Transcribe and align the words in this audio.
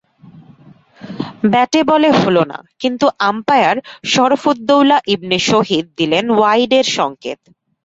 ব্যাটে-বলে 1.51 2.09
হলো 2.19 2.43
না, 2.51 2.57
কিন্তু 2.81 3.05
আম্পায়ার 3.29 3.75
শরফুদ্দৌলা 4.11 4.97
ইবনে 5.13 5.37
শহীদ 5.49 5.85
দিলেন 5.99 6.25
ওয়াইডের 6.31 6.87
সংকেত। 6.97 7.39